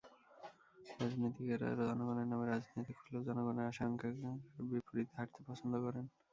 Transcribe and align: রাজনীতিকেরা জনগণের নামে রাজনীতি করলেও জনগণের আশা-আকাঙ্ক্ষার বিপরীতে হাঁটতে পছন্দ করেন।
রাজনীতিকেরা 0.95 1.67
জনগণের 1.81 2.27
নামে 2.29 2.45
রাজনীতি 2.47 2.93
করলেও 2.95 3.25
জনগণের 3.27 3.65
আশা-আকাঙ্ক্ষার 3.65 4.13
বিপরীতে 4.69 5.13
হাঁটতে 5.17 5.39
পছন্দ 5.47 5.73
করেন। 5.85 6.05